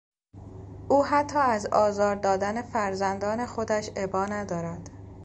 [0.89, 4.89] او حتی از آزار دادن فرزندان خودش ابا ندارد.